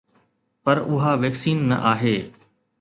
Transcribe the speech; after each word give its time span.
پر 0.65 0.77
اها 0.93 1.13
ويڪسين 1.21 1.57
نه 1.71 1.77
آهي 1.93 2.17